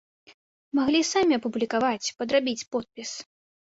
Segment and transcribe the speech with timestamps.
[0.77, 3.11] Маглі самі апублікаваць, падрабіць подпіс.